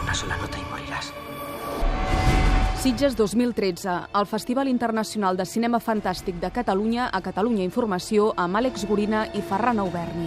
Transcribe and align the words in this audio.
una 0.00 0.14
sola 0.14 0.36
nota 0.36 0.58
y 0.58 0.64
morirás. 0.70 1.12
Sitges 2.82 3.16
2013, 3.16 3.88
el 4.14 4.26
Festival 4.26 4.66
Internacional 4.68 5.36
de 5.36 5.46
Cinema 5.46 5.78
Fantàstic 5.78 6.40
de 6.40 6.50
Catalunya 6.50 7.10
a 7.12 7.20
Catalunya 7.22 7.62
Informació 7.62 8.32
amb 8.36 8.58
Àlex 8.58 8.88
Gorina 8.88 9.28
i 9.34 9.42
Ferran 9.42 9.78
Auberni. 9.78 10.26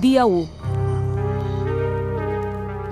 Dia 0.00 0.24
1. 0.24 0.81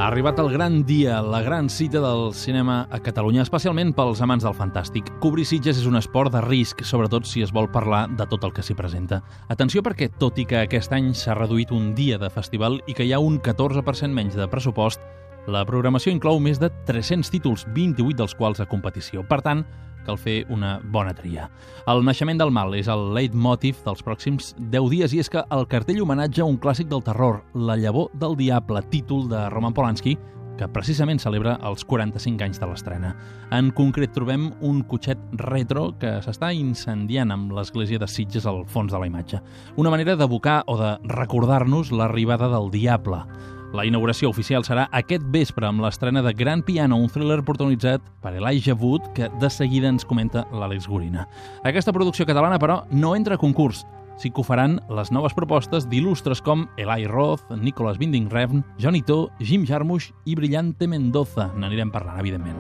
Ha 0.00 0.06
arribat 0.06 0.38
el 0.40 0.48
gran 0.48 0.86
dia, 0.88 1.18
la 1.20 1.42
gran 1.42 1.68
cita 1.68 2.00
del 2.00 2.32
cinema 2.32 2.88
a 2.88 3.02
Catalunya, 3.04 3.42
especialment 3.44 3.90
pels 3.92 4.22
amants 4.24 4.46
del 4.46 4.54
fantàstic. 4.56 5.10
Cobrir 5.20 5.44
Sitges 5.44 5.76
és 5.82 5.84
un 5.90 6.00
esport 6.00 6.32
de 6.32 6.40
risc, 6.40 6.80
sobretot 6.88 7.28
si 7.28 7.44
es 7.44 7.52
vol 7.52 7.68
parlar 7.68 8.06
de 8.16 8.24
tot 8.30 8.46
el 8.48 8.54
que 8.56 8.64
s'hi 8.64 8.72
presenta. 8.78 9.18
Atenció 9.52 9.82
perquè, 9.84 10.08
tot 10.16 10.40
i 10.40 10.46
que 10.48 10.62
aquest 10.62 10.96
any 10.96 11.12
s'ha 11.12 11.36
reduït 11.36 11.68
un 11.76 11.90
dia 11.92 12.16
de 12.16 12.32
festival 12.32 12.80
i 12.88 12.96
que 12.96 13.04
hi 13.04 13.12
ha 13.12 13.20
un 13.20 13.36
14% 13.44 14.16
menys 14.16 14.40
de 14.40 14.48
pressupost, 14.48 15.04
la 15.48 15.64
programació 15.64 16.12
inclou 16.12 16.40
més 16.42 16.60
de 16.60 16.68
300 16.88 17.30
títols, 17.32 17.64
28 17.74 18.18
dels 18.18 18.34
quals 18.36 18.60
a 18.60 18.66
competició. 18.68 19.24
Per 19.26 19.40
tant, 19.44 19.64
cal 20.04 20.18
fer 20.18 20.44
una 20.52 20.78
bona 20.92 21.14
tria. 21.16 21.48
El 21.90 22.04
naixement 22.04 22.40
del 22.40 22.52
mal 22.52 22.74
és 22.76 22.88
el 22.92 23.10
leitmotiv 23.16 23.80
dels 23.86 24.02
pròxims 24.04 24.54
10 24.58 24.90
dies 24.92 25.14
i 25.14 25.22
és 25.22 25.30
que 25.32 25.44
el 25.52 25.68
cartell 25.70 26.02
homenatja 26.04 26.48
un 26.48 26.58
clàssic 26.60 26.90
del 26.90 27.04
terror, 27.06 27.42
La 27.54 27.76
llavor 27.76 28.10
del 28.14 28.36
diable, 28.36 28.82
títol 28.90 29.28
de 29.28 29.48
Roman 29.50 29.74
Polanski, 29.76 30.16
que 30.60 30.68
precisament 30.68 31.20
celebra 31.22 31.54
els 31.64 31.86
45 31.88 32.44
anys 32.44 32.58
de 32.60 32.66
l'estrena. 32.68 33.14
En 33.56 33.70
concret, 33.72 34.12
trobem 34.12 34.50
un 34.60 34.82
cotxet 34.84 35.20
retro 35.40 35.86
que 36.00 36.18
s'està 36.20 36.50
incendiant 36.52 37.32
amb 37.32 37.54
l'església 37.56 38.00
de 38.00 38.08
Sitges 38.10 38.44
al 38.44 38.66
fons 38.68 38.92
de 38.92 39.00
la 39.00 39.08
imatge. 39.08 39.40
Una 39.80 39.92
manera 39.94 40.18
d'evocar 40.20 40.60
o 40.68 40.76
de 40.76 40.92
recordar-nos 41.14 41.94
l'arribada 41.96 42.50
del 42.52 42.68
diable. 42.74 43.22
La 43.70 43.84
inauguració 43.86 44.32
oficial 44.32 44.64
serà 44.66 44.88
aquest 44.98 45.22
vespre 45.30 45.68
amb 45.68 45.84
l'estrena 45.84 46.24
de 46.26 46.32
Gran 46.34 46.64
Piano, 46.66 46.96
un 46.98 47.06
thriller 47.08 47.38
protagonitzat 47.46 48.02
per 48.22 48.32
Elijah 48.34 48.74
Wood, 48.74 49.12
que 49.14 49.28
de 49.38 49.50
seguida 49.50 49.86
ens 49.92 50.04
comenta 50.04 50.42
l'Àlex 50.50 50.88
Gorina. 50.90 51.28
Aquesta 51.62 51.94
producció 51.94 52.26
catalana, 52.26 52.58
però, 52.58 52.80
no 52.90 53.14
entra 53.14 53.38
a 53.38 53.42
concurs. 53.42 53.84
Sí 54.18 54.32
que 54.34 54.42
ho 54.42 54.44
faran 54.44 54.80
les 54.90 55.14
noves 55.14 55.32
propostes 55.38 55.86
d'il·lustres 55.88 56.42
com 56.42 56.66
Eli 56.82 57.06
Roth, 57.06 57.46
Nicholas 57.62 58.02
Winding 58.02 58.28
Refn, 58.34 58.66
Johnny 58.82 59.06
To, 59.06 59.28
Jim 59.38 59.64
Jarmusch 59.64 60.10
i 60.26 60.34
Brillante 60.34 60.90
Mendoza. 60.90 61.52
N'anirem 61.54 61.94
parlant, 61.94 62.18
evidentment. 62.18 62.58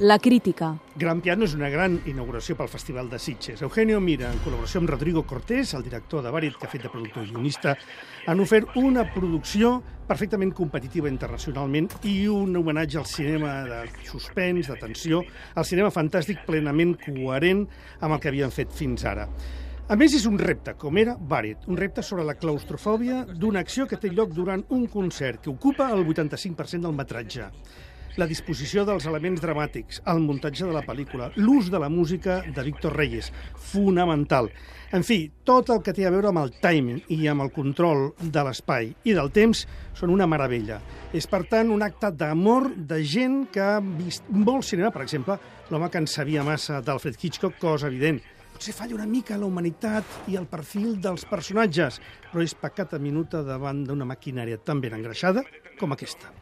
La 0.00 0.18
crítica. 0.18 0.78
Gran 0.96 1.18
Piano 1.20 1.44
és 1.44 1.52
una 1.52 1.68
gran 1.68 1.98
inauguració 2.08 2.54
pel 2.56 2.70
Festival 2.72 3.10
de 3.12 3.18
Sitges. 3.20 3.60
Eugenio 3.60 3.98
Mira, 4.00 4.30
en 4.32 4.38
col·laboració 4.40 4.80
amb 4.80 4.88
Rodrigo 4.88 5.26
Cortés, 5.28 5.74
el 5.76 5.82
director 5.84 6.22
de 6.24 6.30
Bàrit, 6.32 6.54
que 6.56 6.64
ha 6.64 6.70
fet 6.72 6.86
de 6.86 6.88
productor 6.88 7.26
i 7.26 7.28
guionista, 7.28 7.74
han 8.24 8.40
ofert 8.40 8.78
una 8.80 9.04
producció 9.12 9.74
perfectament 10.08 10.54
competitiva 10.56 11.10
internacionalment 11.12 11.90
i 12.08 12.14
un 12.32 12.56
homenatge 12.56 12.96
al 12.96 13.10
cinema 13.10 13.58
de 13.68 13.82
suspens, 14.08 14.72
de 14.72 14.78
tensió, 14.80 15.20
al 15.52 15.68
cinema 15.68 15.92
fantàstic 15.92 16.46
plenament 16.48 16.96
coherent 17.04 17.66
amb 18.00 18.16
el 18.16 18.24
que 18.24 18.32
havien 18.32 18.56
fet 18.56 18.72
fins 18.72 19.04
ara. 19.04 19.28
A 19.90 20.00
més, 20.00 20.16
és 20.16 20.24
un 20.24 20.40
repte, 20.40 20.78
com 20.80 20.96
era 20.96 21.18
Bàrit, 21.20 21.68
un 21.68 21.76
repte 21.76 22.00
sobre 22.00 22.24
la 22.24 22.38
claustrofòbia 22.40 23.26
d'una 23.36 23.60
acció 23.60 23.84
que 23.84 24.00
té 24.00 24.08
lloc 24.08 24.32
durant 24.32 24.64
un 24.72 24.88
concert 24.88 25.44
que 25.44 25.52
ocupa 25.52 25.92
el 25.92 26.08
85% 26.08 26.88
del 26.88 26.96
metratge 27.04 27.52
la 28.20 28.28
disposició 28.28 28.84
dels 28.84 29.06
elements 29.08 29.40
dramàtics, 29.40 30.02
el 30.12 30.20
muntatge 30.20 30.66
de 30.66 30.74
la 30.74 30.82
pel·lícula, 30.84 31.30
l'ús 31.40 31.70
de 31.72 31.78
la 31.80 31.88
música 31.88 32.40
de 32.44 32.64
Víctor 32.66 32.92
Reyes, 32.96 33.30
fonamental. 33.72 34.50
En 34.92 35.04
fi, 35.06 35.30
tot 35.46 35.70
el 35.72 35.80
que 35.86 35.94
té 35.96 36.04
a 36.04 36.10
veure 36.12 36.28
amb 36.28 36.42
el 36.42 36.52
timing 36.60 36.98
i 37.14 37.28
amb 37.30 37.46
el 37.46 37.52
control 37.54 38.10
de 38.20 38.42
l'espai 38.44 38.90
i 39.08 39.14
del 39.16 39.30
temps 39.32 39.62
són 39.96 40.12
una 40.12 40.26
meravella. 40.28 40.80
És, 41.16 41.28
per 41.30 41.44
tant, 41.48 41.70
un 41.72 41.84
acte 41.86 42.10
d'amor 42.10 42.68
de 42.90 43.00
gent 43.06 43.46
que 43.54 43.62
ha 43.64 43.78
vist 43.80 44.28
molt 44.28 44.66
cinema, 44.68 44.92
per 44.92 45.06
exemple, 45.06 45.38
l'home 45.70 45.88
que 45.88 46.02
en 46.02 46.10
sabia 46.10 46.44
massa 46.44 46.82
d'Alfred 46.84 47.16
Hitchcock, 47.16 47.56
cosa 47.62 47.88
evident. 47.88 48.20
Potser 48.52 48.76
falla 48.76 48.98
una 48.98 49.08
mica 49.08 49.38
la 49.40 49.48
humanitat 49.48 50.28
i 50.28 50.36
el 50.36 50.50
perfil 50.50 50.98
dels 51.00 51.24
personatges, 51.30 52.02
però 52.28 52.44
és 52.44 52.58
pecata 52.58 53.00
minuta 53.00 53.40
davant 53.46 53.86
d'una 53.88 54.08
maquinària 54.12 54.60
tan 54.60 54.84
ben 54.84 54.98
engreixada 54.98 55.46
com 55.80 55.96
aquesta. 55.96 56.39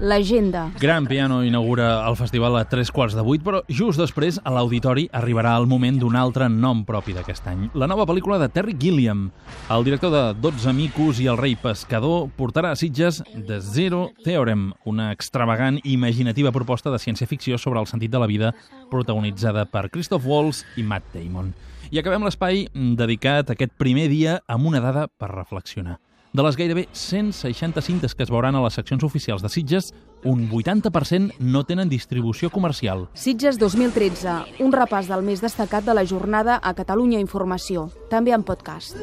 L'agenda. 0.00 0.72
Gran 0.80 1.06
Piano 1.06 1.44
inaugura 1.44 2.08
el 2.08 2.16
festival 2.16 2.56
a 2.56 2.64
tres 2.64 2.88
quarts 2.90 3.12
de 3.12 3.20
vuit, 3.20 3.42
però 3.44 3.60
just 3.68 4.00
després 4.00 4.38
a 4.40 4.52
l'auditori 4.54 5.10
arribarà 5.12 5.52
el 5.60 5.68
moment 5.68 5.98
d'un 6.00 6.16
altre 6.16 6.48
nom 6.48 6.86
propi 6.88 7.12
d'aquest 7.12 7.50
any. 7.52 7.66
La 7.76 7.86
nova 7.90 8.06
pel·lícula 8.08 8.38
de 8.40 8.48
Terry 8.48 8.72
Gilliam. 8.80 9.26
El 9.68 9.84
director 9.84 10.08
de 10.14 10.24
12 10.40 10.72
micos 10.72 11.20
i 11.20 11.28
el 11.28 11.36
rei 11.36 11.52
pescador 11.52 12.30
portarà 12.38 12.72
a 12.72 12.80
Sitges 12.80 13.20
The 13.36 13.60
Zero 13.60 14.06
Theorem, 14.24 14.70
una 14.88 15.12
extravagant 15.12 15.82
i 15.84 15.92
imaginativa 15.92 16.50
proposta 16.50 16.88
de 16.88 16.98
ciència-ficció 16.98 17.60
sobre 17.60 17.84
el 17.84 17.86
sentit 17.86 18.10
de 18.10 18.24
la 18.24 18.30
vida 18.30 18.54
protagonitzada 18.88 19.68
per 19.68 19.90
Christoph 19.90 20.24
Waltz 20.24 20.64
i 20.80 20.82
Matt 20.82 21.12
Damon. 21.12 21.52
I 21.92 22.00
acabem 22.00 22.24
l'espai 22.24 22.70
dedicat 22.72 23.52
aquest 23.52 23.76
primer 23.76 24.08
dia 24.08 24.40
amb 24.48 24.72
una 24.72 24.80
dada 24.80 25.10
per 25.12 25.28
reflexionar. 25.34 26.00
De 26.32 26.44
les 26.46 26.54
gairebé 26.54 26.86
160 26.92 27.82
cintes 27.82 28.14
que 28.14 28.22
es 28.22 28.30
veuran 28.30 28.54
a 28.54 28.62
les 28.62 28.76
seccions 28.78 29.02
oficials 29.02 29.42
de 29.42 29.48
Sitges, 29.50 29.90
un 30.22 30.44
80% 30.48 31.40
no 31.40 31.64
tenen 31.66 31.90
distribució 31.90 32.52
comercial. 32.54 33.08
Sitges 33.18 33.58
2013, 33.58 34.62
un 34.62 34.70
repàs 34.70 35.10
del 35.10 35.26
més 35.26 35.42
destacat 35.42 35.82
de 35.82 35.96
la 35.96 36.06
jornada 36.06 36.60
a 36.62 36.74
Catalunya 36.78 37.18
Informació, 37.18 37.88
també 38.14 38.36
en 38.36 38.46
podcast. 38.46 38.94